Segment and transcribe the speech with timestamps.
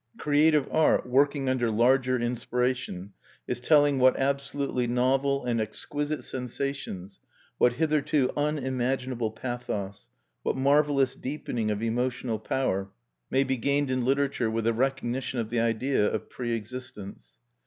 [0.17, 3.13] Creative art, working under larger inspiration,
[3.47, 7.19] is telling what absolutely novel and exquisite sensations,
[7.59, 10.09] what hitherto unimaginable pathos,
[10.41, 12.89] what marvelous deepening of emotional power,
[13.29, 17.33] may be gained in literature with the recognition of the idea of pre existence.